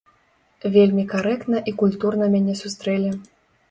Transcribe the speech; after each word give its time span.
Вельмі 0.77 1.05
карэктна 1.13 1.63
і 1.71 1.77
культурна 1.85 2.35
мяне 2.37 2.61
сустрэлі. 2.67 3.19